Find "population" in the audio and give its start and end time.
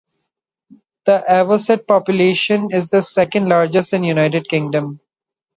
1.85-2.69